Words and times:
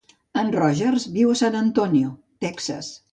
En 0.43 0.47
Rogers 0.55 1.05
viu 1.17 1.33
a 1.33 1.37
San 1.43 1.59
Antonio, 1.59 2.11
Texas. 2.47 2.91